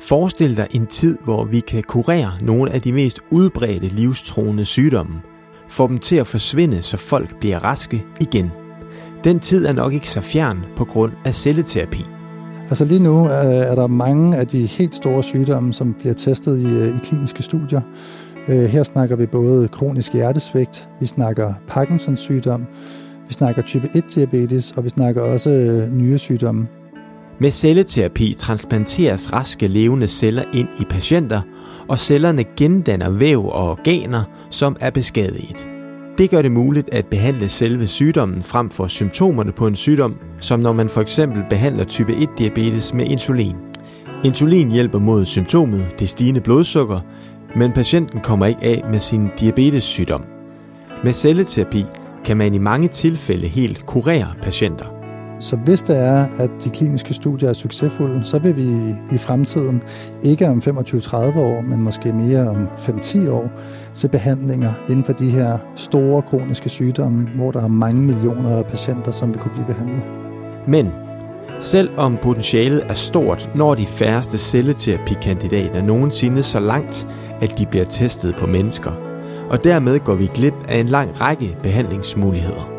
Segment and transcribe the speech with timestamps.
[0.00, 5.14] Forestil dig en tid, hvor vi kan kurere nogle af de mest udbredte livstruende sygdomme.
[5.68, 8.50] Få dem til at forsvinde, så folk bliver raske igen.
[9.24, 12.04] Den tid er nok ikke så fjern på grund af celleterapi.
[12.68, 16.58] Altså lige nu øh, er der mange af de helt store sygdomme, som bliver testet
[16.58, 17.80] i, øh, i kliniske studier.
[18.48, 22.66] Øh, her snakker vi både kronisk hjertesvigt, vi snakker Parkinsons sygdom,
[23.28, 26.66] vi snakker type 1-diabetes, og vi snakker også øh, nyresygdomme.
[27.38, 31.40] Med celleterapi transplanteres raske levende celler ind i patienter,
[31.88, 35.68] og cellerne gendanner væv og organer, som er beskadiget.
[36.18, 40.60] Det gør det muligt at behandle selve sygdommen frem for symptomerne på en sygdom, som
[40.60, 43.56] når man for eksempel behandler type 1-diabetes med insulin.
[44.24, 47.00] Insulin hjælper mod symptomet, det stigende blodsukker,
[47.56, 50.24] men patienten kommer ikke af med sin diabetessygdom.
[51.04, 51.84] Med celleterapi
[52.24, 54.95] kan man i mange tilfælde helt kurere patienter.
[55.38, 58.68] Så hvis det er, at de kliniske studier er succesfulde, så vil vi
[59.12, 59.82] i fremtiden,
[60.22, 63.50] ikke om 25-30 år, men måske mere om 5-10 år,
[63.92, 68.66] se behandlinger inden for de her store kroniske sygdomme, hvor der er mange millioner af
[68.66, 70.02] patienter, som vil kunne blive behandlet.
[70.68, 70.86] Men
[71.60, 77.06] selvom potentialet er stort, når de færreste celleterapikandidater nogensinde så langt,
[77.40, 78.92] at de bliver testet på mennesker.
[79.50, 82.75] Og dermed går vi glip af en lang række behandlingsmuligheder.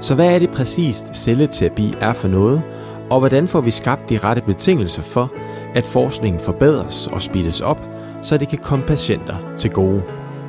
[0.00, 2.62] Så hvad er det præcist celleterapi er for noget,
[3.10, 5.32] og hvordan får vi skabt de rette betingelser for,
[5.74, 7.86] at forskningen forbedres og speedes op,
[8.22, 10.02] så det kan komme patienter til gode?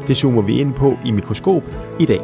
[0.07, 1.63] Det zoomer vi ind på i mikroskop
[1.99, 2.21] i dag.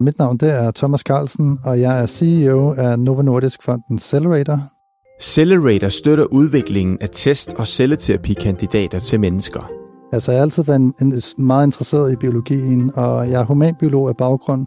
[0.00, 4.73] Mit navn det er Thomas Carlsen, og jeg er CEO af Novo Nordisk Fonden Accelerator.
[5.18, 9.70] Accelerator støtter udviklingen af test- og celleterapikandidater til mennesker.
[10.12, 14.08] Altså, jeg har altid været en, en, meget interesseret i biologien, og jeg er humanbiolog
[14.08, 14.66] af baggrund,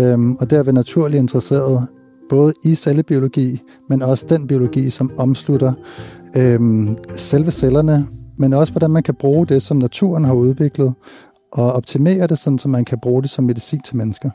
[0.00, 1.88] øhm, og der er vi naturligt interesseret
[2.28, 5.72] både i cellebiologi, men også den biologi, som omslutter
[6.36, 8.06] øhm, selve cellerne,
[8.38, 10.94] men også hvordan man kan bruge det, som naturen har udviklet,
[11.52, 14.30] og optimere det, sådan, så man kan bruge det som medicin til mennesker.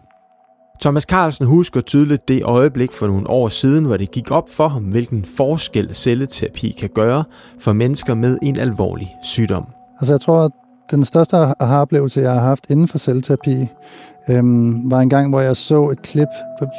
[0.83, 4.67] Thomas Carlsen husker tydeligt det øjeblik for nogle år siden, hvor det gik op for
[4.67, 7.23] ham, hvilken forskel celleterapi kan gøre
[7.59, 9.65] for mennesker med en alvorlig sygdom.
[9.99, 10.51] Altså jeg tror, at
[10.91, 13.67] den største aha-oplevelse, jeg har haft inden for celleterapi,
[14.29, 16.27] øhm, var en gang, hvor jeg så et klip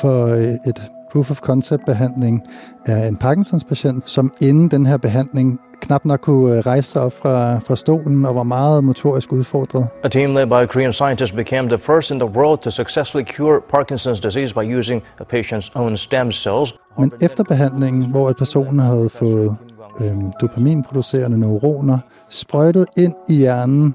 [0.03, 0.83] for øh, et
[1.15, 2.43] proof of concept behandling
[2.87, 7.03] af en Parkinsons patient, som inden den her behandling knap nok kunne øh, rejse sig
[7.03, 9.89] op fra, fra stolen og var meget motorisk udfordret.
[10.05, 13.61] A team led by Korean scientists became the first in the world to successfully cure
[13.75, 16.75] Parkinson's disease by using a patient's own stem cells.
[16.99, 19.57] Men efter behandlingen, hvor personen havde fået
[20.01, 21.99] øhm, dopaminproducerende neuroner
[22.31, 23.95] sprøjtet ind i hjernen,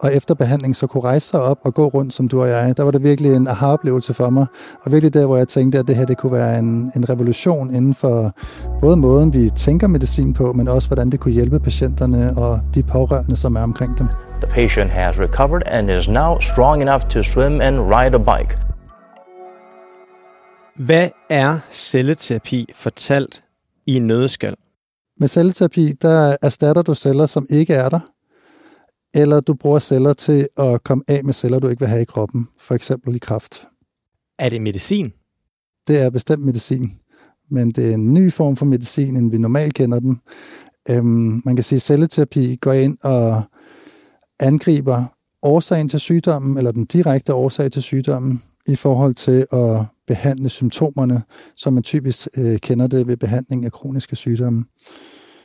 [0.00, 2.76] og efter behandling så kunne rejse sig op og gå rundt som du og jeg.
[2.76, 4.46] Der var det virkelig en aha-oplevelse for mig,
[4.82, 7.74] og virkelig der, hvor jeg tænkte, at det her det kunne være en, en revolution
[7.74, 8.32] inden for
[8.80, 12.82] både måden, vi tænker medicin på, men også hvordan det kunne hjælpe patienterne og de
[12.82, 14.06] pårørende, som er omkring dem.
[14.42, 18.58] The patient has recovered and is now strong enough to swim and ride a bike.
[20.86, 23.40] Hvad er celleterapi fortalt
[23.86, 24.54] i en nødskal?
[25.18, 28.00] Med celleterapi, der erstatter du celler, som ikke er der,
[29.14, 32.04] eller du bruger celler til at komme af med celler, du ikke vil have i
[32.04, 33.66] kroppen, for eksempel i kræft.
[34.38, 35.12] Er det medicin?
[35.88, 36.92] Det er bestemt medicin,
[37.50, 40.20] men det er en ny form for medicin, end vi normalt kender den.
[40.90, 43.42] Øhm, man kan sige, at celleterapi går ind og
[44.40, 45.04] angriber
[45.42, 51.22] årsagen til sygdommen, eller den direkte årsag til sygdommen, i forhold til at behandle symptomerne,
[51.54, 54.64] som man typisk øh, kender det ved behandling af kroniske sygdomme.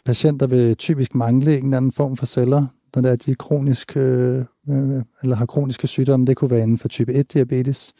[0.06, 2.66] Patienter vil typisk mangle en anden form for celler,
[2.96, 6.26] når det er, de kronisk, øh, øh, eller har kroniske sygdomme.
[6.26, 7.94] Det kunne være inden for type 1-diabetes.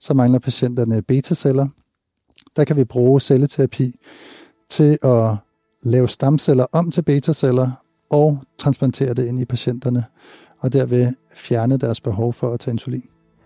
[0.00, 1.68] Så mangler patienterne beta-celler.
[2.56, 3.94] Der kan vi bruge celleterapi
[4.70, 5.36] til at
[5.84, 7.70] lave stamceller om til beta-celler
[8.10, 10.04] og transplantere det ind i patienterne,
[10.60, 13.04] og derved fjerne deres behov for at tage insulin.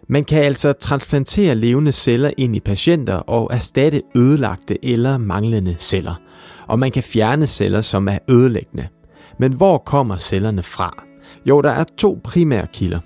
[0.08, 6.20] Man kan altså transplantere levende celler ind i patienter og erstatte ødelagte eller manglende celler.
[6.68, 8.88] Og man kan fjerne celler, som er ødelæggende.
[9.38, 11.04] Men hvor kommer cellerne fra?
[11.46, 13.00] Jo, der er to primære kilder.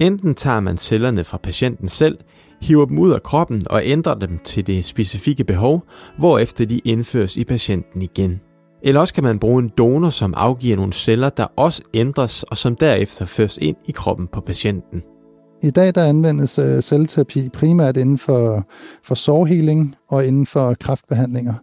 [0.00, 2.18] Enten tager man cellerne fra patienten selv,
[2.60, 5.82] hiver dem ud af kroppen og ændrer dem til det specifikke behov,
[6.18, 8.40] hvorefter de indføres i patienten igen.
[8.82, 12.56] Eller også kan man bruge en donor, som afgiver nogle celler, der også ændres og
[12.56, 15.02] som derefter føres ind i kroppen på patienten.
[15.62, 18.66] I dag der anvendes uh, celleterapi primært inden for,
[19.04, 21.54] for sårhealing og inden for kraftbehandlinger.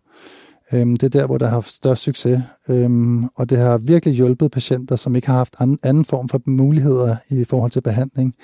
[0.73, 4.15] Øhm, det er der, hvor der har haft størst succes, um, og det har virkelig
[4.15, 8.35] hjulpet patienter, som ikke har haft anden form for muligheder i forhold til behandling.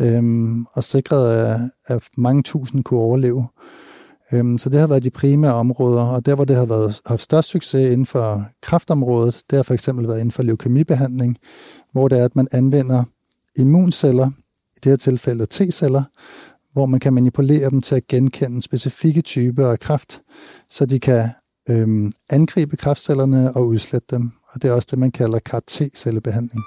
[0.00, 3.46] øhm, og sikret, at, at mange tusind kunne overleve.
[4.32, 7.22] Øhm, så det har været de primære områder, og der, hvor det har været, haft
[7.22, 11.36] størst succes inden for kraftområdet, det har for eksempel været inden for leukemibehandling,
[11.92, 13.04] hvor det er, at man anvender
[13.56, 14.30] immunceller,
[14.76, 16.02] i det her tilfælde T-celler,
[16.72, 20.20] hvor man kan manipulere dem til at genkende specifikke typer af kræft,
[20.70, 21.28] så de kan
[21.70, 24.30] øhm, angribe kræftcellerne og udslette dem.
[24.52, 26.62] Og det er også det, man kalder CAR-T-cellebehandling.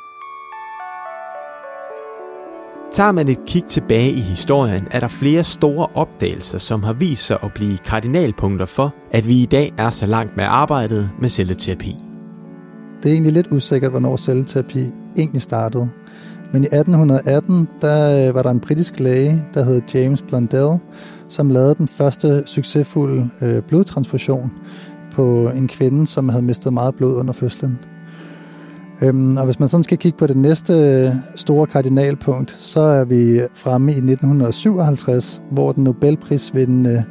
[2.92, 7.25] Tager man et kig tilbage i historien, er der flere store opdagelser, som har vist
[7.25, 11.30] sig at blive kardinalpunkter for, at vi i dag er så langt med arbejdet med
[11.30, 11.95] celleterapi.
[13.03, 14.86] Det er egentlig lidt usikkert, hvornår celleterapi
[15.18, 15.89] egentlig startede.
[16.53, 20.80] Men i 1818, der øh, var der en britisk læge, der hed James Blundell,
[21.30, 24.51] som lavede den første succesfulde øh, blodtransfusion
[25.12, 27.80] på en kvinde, som havde mistet meget blod under fødslen.
[29.02, 30.74] Øhm, og hvis man sådan skal kigge på det næste
[31.36, 37.04] store kardinalpunkt, så er vi fremme i 1957, hvor den Nobelprisvindende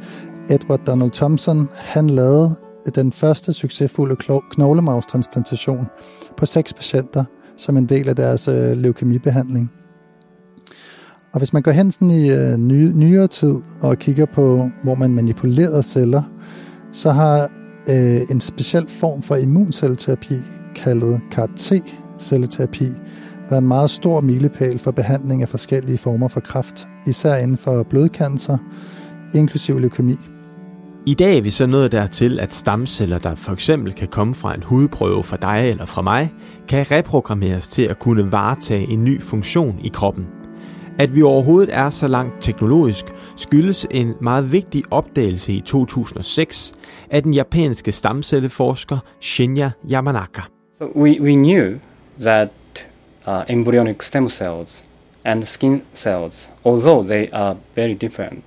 [0.49, 2.55] Edward Donald Thompson, han lavede
[2.95, 4.15] den første succesfulde
[4.51, 5.87] knoglemavstransplantation
[6.37, 7.23] på seks patienter
[7.57, 9.71] som en del af deres øh, leukemibehandling.
[11.33, 14.95] Og hvis man går hen sådan i øh, ny, nyere tid og kigger på, hvor
[14.95, 16.23] man manipulerer celler,
[16.91, 17.49] så har
[17.89, 20.35] øh, en speciel form for immuncelleterapi,
[20.75, 22.85] kaldet CAR-T-celleterapi,
[23.49, 27.83] været en meget stor milepæl for behandling af forskellige former for kræft, især inden for
[27.83, 28.57] blodcancer,
[29.35, 30.15] inklusiv leukemi.
[31.05, 34.55] I dag er vi så nået dertil, at stamceller, der for eksempel kan komme fra
[34.55, 36.33] en hudprøve fra dig eller fra mig,
[36.67, 40.40] kan reprogrammeres til at kunne varetage en ny funktion i kroppen.
[40.99, 43.05] At vi overhovedet er så langt teknologisk,
[43.37, 46.73] skyldes en meget vigtig opdagelse i 2006
[47.09, 50.41] af den japanske stamcelleforsker Shinya Yamanaka.
[50.77, 51.79] So we, we knew
[52.19, 52.49] that
[53.27, 54.85] uh, embryonic stem cells
[55.23, 58.43] and skin cells, although they are very different,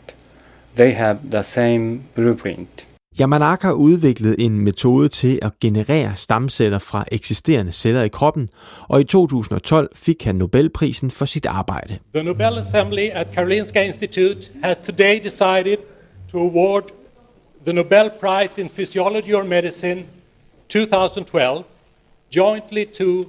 [0.76, 2.86] they have the same blueprint.
[3.20, 8.48] Yamanaka udviklede en metode til at generere stamceller fra eksisterende celler i kroppen,
[8.88, 11.98] og i 2012 fik han Nobelprisen for sit arbejde.
[12.14, 15.76] The Nobel Assembly at Karolinska Institute has today decided
[16.32, 16.82] to award
[17.66, 20.04] the Nobel Prize in Physiology or Medicine
[20.68, 21.64] 2012
[22.36, 23.24] jointly to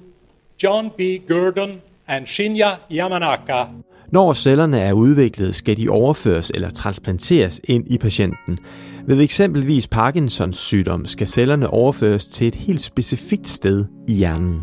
[0.63, 1.01] John B.
[1.27, 3.63] Gurdon and Shinya Yamanaka.
[4.11, 8.57] Når cellerne er udviklet, skal de overføres eller transplanteres ind i patienten.
[9.07, 14.61] Ved eksempelvis Parkinsons sygdom skal cellerne overføres til et helt specifikt sted i hjernen.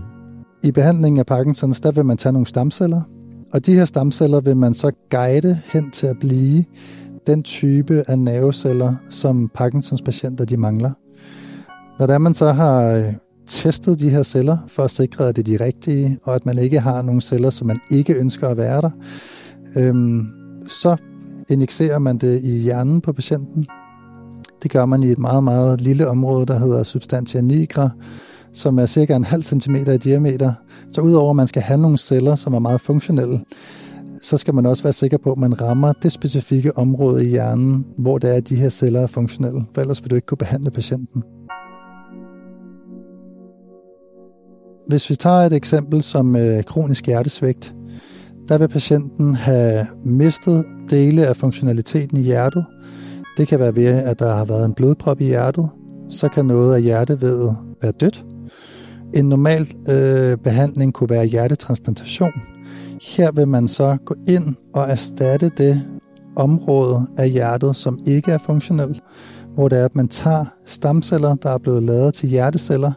[0.64, 3.02] I behandlingen af Parkinsons, der vil man tage nogle stamceller,
[3.52, 6.64] og de her stamceller vil man så guide hen til at blive
[7.26, 10.90] den type af nerveceller, som Parkinsons patienter de mangler.
[11.98, 13.04] Når der man så har øh,
[13.46, 16.58] testet de her celler for at sikre, at det er de rigtige, og at man
[16.58, 18.90] ikke har nogle celler, som man ikke ønsker at være der,
[19.76, 20.26] øhm,
[20.68, 20.96] så
[21.50, 23.66] injicerer man det i hjernen på patienten.
[24.62, 27.90] Det gør man i et meget, meget lille område, der hedder substantia nigra,
[28.52, 30.52] som er cirka en halv centimeter i diameter.
[30.92, 33.40] Så udover at man skal have nogle celler, som er meget funktionelle,
[34.22, 37.86] så skal man også være sikker på, at man rammer det specifikke område i hjernen,
[37.98, 40.38] hvor det er, at de her celler er funktionelle, for ellers vil du ikke kunne
[40.38, 41.22] behandle patienten.
[44.88, 47.74] Hvis vi tager et eksempel som øh, kronisk hjertesvigt,
[48.48, 52.66] der vil patienten have mistet dele af funktionaliteten i hjertet.
[53.36, 55.68] Det kan være ved, at der har været en blodprop i hjertet.
[56.08, 58.24] Så kan noget af hjertevævet være dødt.
[59.14, 62.32] En normal øh, behandling kunne være hjertetransplantation.
[63.16, 65.82] Her vil man så gå ind og erstatte det
[66.36, 69.00] område af hjertet, som ikke er funktionelt,
[69.54, 72.92] hvor det er, at man tager stamceller, der er blevet lavet til hjerteceller,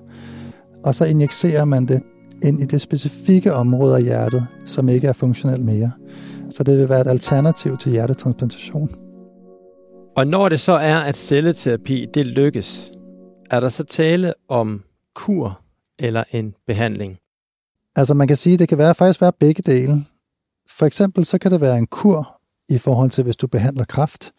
[0.86, 2.02] og så injicerer man det
[2.44, 5.92] ind i det specifikke område af hjertet, som ikke er funktionelt mere.
[6.50, 8.90] Så det vil være et alternativ til hjertetransplantation.
[10.16, 12.92] Og når det så er, at celleterapi det lykkes,
[13.52, 14.84] er der så tale om
[15.16, 15.62] kur
[16.00, 17.18] eller en behandling?
[17.96, 20.06] Altså man kan sige, at det kan være, faktisk være begge dele.
[20.70, 24.32] For eksempel så kan det være en kur i forhold til, hvis du behandler kræft.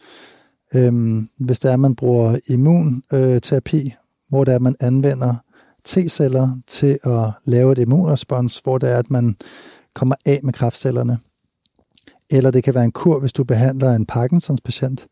[0.74, 3.94] Øhm, hvis det er, at man bruger immunterapi,
[4.28, 5.34] hvor det er, at man anvender
[5.88, 9.36] T-celler til at lave et immunrespons, hvor det er, at man
[9.94, 11.18] kommer af med kræftcellerne.
[12.30, 15.06] Eller det kan være en kur, hvis du behandler en Parkinsons patient,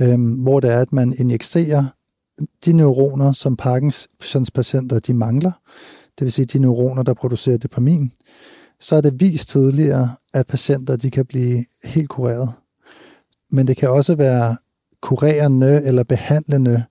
[0.00, 1.84] øh, hvor det er, at man injicerer
[2.64, 5.52] de neuroner, som Parkinsons patienter de mangler,
[6.18, 8.12] det vil sige de neuroner, der producerer dopamin,
[8.80, 12.52] så er det vist tidligere, at patienter de kan blive helt kureret.
[13.50, 14.56] Men det kan også være
[15.02, 16.84] kurerende eller behandlende.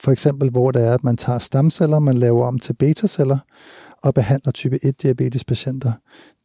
[0.00, 3.38] For eksempel, hvor det er, at man tager stamceller, man laver om til betaceller,
[4.04, 5.92] og behandler type 1-diabetes patienter.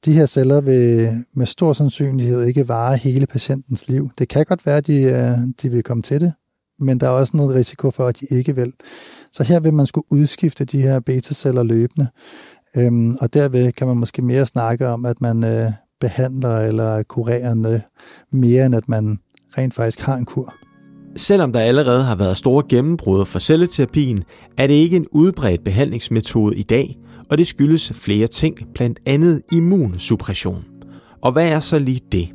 [0.06, 4.10] De her celler vil med stor sandsynlighed ikke vare hele patientens liv.
[4.20, 6.34] Det kan godt være, at de, øh, de vil komme til det,
[6.80, 8.74] men der er også noget risiko for, at de ikke vil.
[9.32, 12.08] Så her vil man skulle udskifte de her beta-celler løbende,
[12.78, 17.82] øhm, og derved kan man måske mere snakke om, at man øh, behandler eller kurerer
[18.32, 19.20] mere, end at man
[19.58, 20.54] rent faktisk har en kur.
[21.16, 24.24] Selvom der allerede har været store gennembrud for celleterapien,
[24.58, 26.98] er det ikke en udbredt behandlingsmetode i dag,
[27.30, 30.66] og det skyldes flere ting, blandt andet immunsuppression.
[31.22, 32.30] Og hvad er så lige det?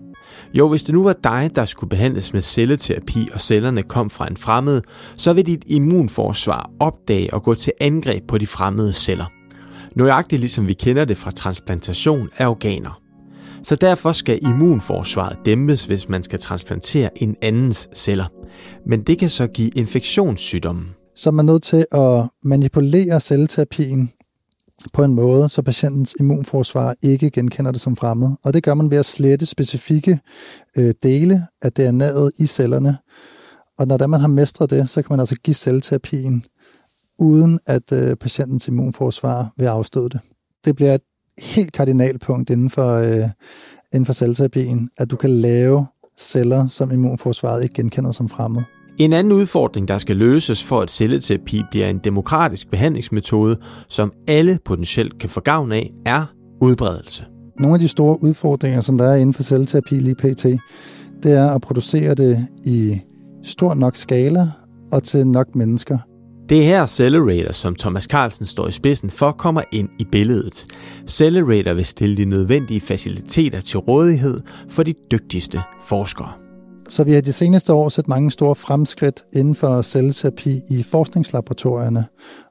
[0.54, 4.26] Jo, hvis det nu var dig, der skulle behandles med celleterapi, og cellerne kom fra
[4.26, 4.82] en fremmed,
[5.16, 9.26] så vil dit immunforsvar opdage og gå til angreb på de fremmede celler.
[9.96, 13.00] Nøjagtigt ligesom vi kender det fra transplantation af organer.
[13.62, 18.26] Så derfor skal immunforsvaret dæmpes, hvis man skal transplantere en andens celler.
[18.86, 20.84] Men det kan så give infektionssygdomme.
[21.16, 24.10] Så man er nødt til at manipulere celleterapien
[24.92, 28.30] på en måde, så patientens immunforsvar ikke genkender det som fremmed.
[28.42, 30.20] Og det gør man ved at slette specifikke
[30.78, 32.98] øh, dele af DNA'et i cellerne.
[33.78, 36.44] Og når man har mestret det, så kan man altså give celleterapien,
[37.18, 40.20] uden at øh, patientens immunforsvar vil afstøde det.
[40.64, 41.00] Det bliver et
[41.42, 43.30] helt kardinalpunkt inden for, øh,
[43.92, 45.86] inden for celleterapien, at du kan lave
[46.18, 48.62] celler, som immunforsvaret ikke genkender som fremmed.
[48.98, 53.56] En anden udfordring, der skal løses for at celleterapi bliver en demokratisk behandlingsmetode,
[53.88, 56.24] som alle potentielt kan få gavn af, er
[56.60, 57.24] udbredelse.
[57.58, 60.44] Nogle af de store udfordringer, som der er inden for celleterapi lige pt.,
[61.22, 63.00] det er at producere det i
[63.42, 64.48] stor nok skala
[64.92, 65.98] og til nok mennesker.
[66.48, 70.66] Det er her Accelerator, som Thomas Carlsen står i spidsen for, kommer ind i billedet.
[71.02, 76.43] Accelerator vil stille de nødvendige faciliteter til rådighed for de dygtigste forskere.
[76.88, 82.06] Så vi har de seneste år set mange store fremskridt inden for celleterapi i forskningslaboratorierne,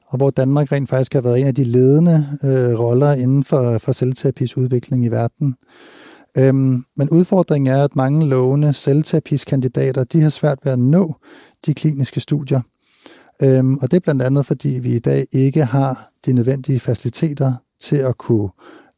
[0.06, 3.78] og hvor Danmark rent faktisk har været en af de ledende øh, roller inden for,
[3.78, 5.54] for celleterapis udvikling i verden.
[6.38, 11.14] Øhm, men udfordringen er, at mange lovende celleterapiskandidater de har svært ved at nå
[11.66, 12.60] de kliniske studier.
[13.42, 17.52] Øhm, og det er blandt andet, fordi vi i dag ikke har de nødvendige faciliteter
[17.80, 18.48] til at kunne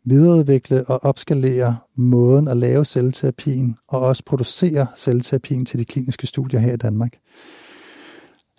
[0.06, 6.60] videreudvikle og opskalere måden at lave celleterapien og også producere celleterapien til de kliniske studier
[6.60, 7.18] her i Danmark.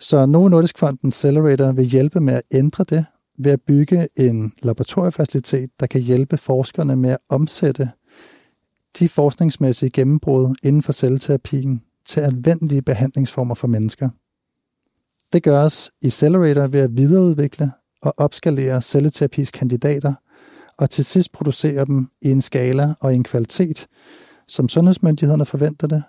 [0.00, 3.04] Så Novo Nordisk Fonden Accelerator vil hjælpe med at ændre det
[3.38, 7.90] ved at bygge en laboratoriefacilitet, der kan hjælpe forskerne med at omsætte
[8.98, 14.08] de forskningsmæssige gennembrud inden for celleterapien til anvendelige behandlingsformer for mennesker.
[15.32, 20.14] Det gøres i Accelerator ved at videreudvikle og opskalere celleterapis kandidater–
[20.78, 23.86] og til sidst producere dem i en skala og i en kvalitet,
[24.48, 26.02] som sundhedsmyndighederne forventer det,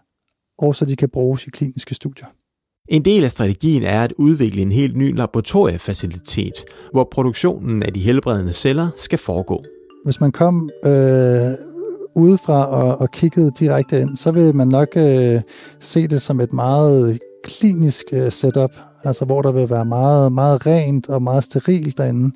[0.57, 2.27] og så de kan bruges i kliniske studier.
[2.89, 6.53] En del af strategien er at udvikle en helt ny laboratoriefacilitet,
[6.91, 9.63] hvor produktionen af de helbredende celler skal foregå.
[10.05, 10.91] Hvis man kom øh,
[12.15, 15.41] udefra og, og kiggede direkte ind, så vil man nok øh,
[15.79, 20.65] se det som et meget klinisk øh, setup, altså hvor der vil være meget, meget
[20.65, 22.31] rent og meget sterilt derinde.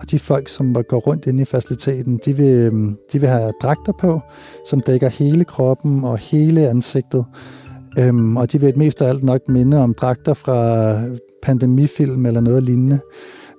[0.00, 3.52] Og de folk, som går rundt inde i faciliteten, de vil, øhm, de vil have
[3.62, 4.20] dragter på,
[4.70, 7.24] som dækker hele kroppen og hele ansigtet.
[7.98, 10.94] Øhm, og de vil mest af alt nok minde om dragter fra
[11.42, 13.00] pandemifilm eller noget lignende.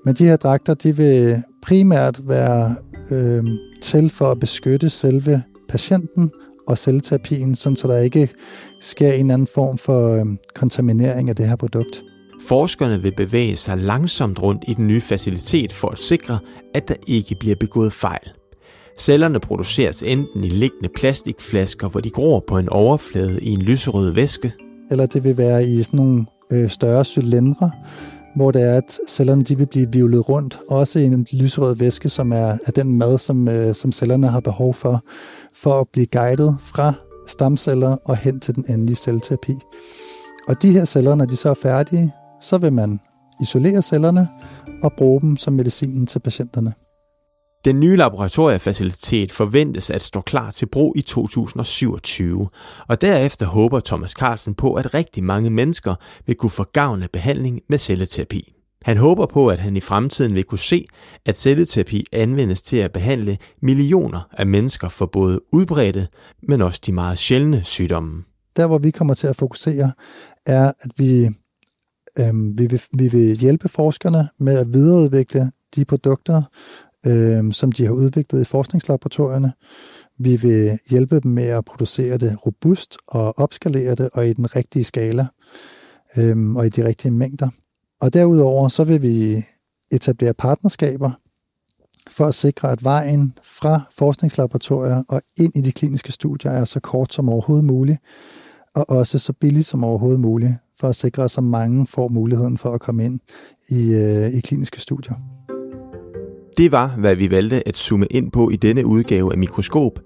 [0.06, 2.76] Men de her dragter, de vil primært være
[3.12, 6.32] øhm, til for at beskytte selve patienten
[6.68, 8.30] og celleterapien, sådan så der ikke
[8.82, 12.04] sker en anden form for øhm, kontaminering af det her produkt.
[12.48, 16.40] Forskerne vil bevæge sig langsomt rundt i den nye facilitet for at sikre,
[16.74, 18.30] at der ikke bliver begået fejl.
[19.00, 24.12] Cellerne produceres enten i liggende plastikflasker, hvor de gror på en overflade i en lyserød
[24.12, 24.54] væske,
[24.92, 27.72] eller det vil være i sådan nogle øh, større cylindre,
[28.36, 32.10] hvor det er, at cellerne de vil blive vivlet rundt, også i en lyserød væske,
[32.10, 35.04] som er, er den mad, som, øh, som cellerne har behov for,
[35.56, 36.94] for at blive guidet fra
[37.28, 39.54] stamceller og hen til den endelige celleterapi.
[40.48, 43.00] Og de her celler, når de så er færdige, så vil man
[43.42, 44.30] isolere cellerne
[44.84, 46.74] og bruge dem som medicinen til patienterne.
[47.66, 52.50] Den nye laboratoriefacilitet forventes at stå klar til brug i 2027,
[52.88, 57.10] og derefter håber Thomas Carlsen på, at rigtig mange mennesker vil kunne få gavn af
[57.10, 58.54] behandling med celleterapi.
[58.82, 60.86] Han håber på, at han i fremtiden vil kunne se,
[61.26, 66.08] at celleterapi anvendes til at behandle millioner af mennesker for både udbredte,
[66.48, 68.24] men også de meget sjældne sygdomme.
[68.56, 69.92] Der, hvor vi kommer til at fokusere,
[70.46, 71.30] er, at vi
[72.20, 76.42] Øhm, vi, vil, vi vil hjælpe forskerne med at videreudvikle de produkter,
[77.06, 79.54] øhm, som de har udviklet i forskningslaboratorierne.
[80.20, 84.56] Vi vil hjælpe dem med at producere det robust og opskalere det og i den
[84.56, 85.28] rigtige skala
[86.18, 87.50] øhm, og i de rigtige mængder.
[88.02, 89.46] Og derudover så vil vi
[89.92, 91.12] etablere partnerskaber
[92.10, 96.80] for at sikre, at vejen fra forskningslaboratorier og ind i de kliniske studier er så
[96.80, 98.00] kort som overhovedet muligt,
[98.76, 102.58] og også så billigt som overhovedet muligt, for at sikre, at så mange får muligheden
[102.58, 103.20] for at komme ind
[103.70, 105.16] i, øh, i kliniske studier.
[106.58, 110.00] Det var, hvad vi valgte at zoome ind på i denne udgave af Mikroskop.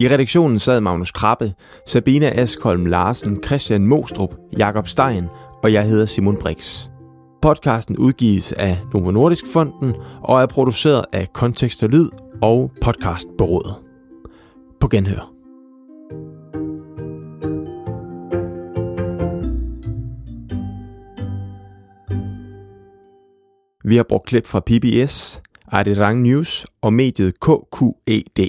[0.00, 1.52] I redaktionen sad Magnus Krabbe,
[1.86, 5.24] Sabina Askholm Larsen, Christian Mostrup, Jakob Stein
[5.62, 6.88] og jeg hedder Simon Brix.
[7.42, 12.08] Podcasten udgives af Novo Nordisk Fonden og er produceret af Kontekst og Lyd
[12.42, 13.74] og Podcastbureauet.
[14.80, 15.35] På genhør.
[23.88, 28.48] Vi har brugt klip fra PBS, Arirang News og mediet KQED.